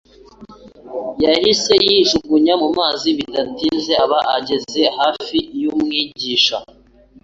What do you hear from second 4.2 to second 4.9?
ageze